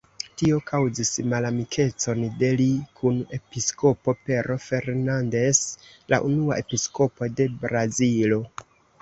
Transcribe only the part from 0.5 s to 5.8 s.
kaŭzis malamikecon de li kun episkopo Pero Fernandes,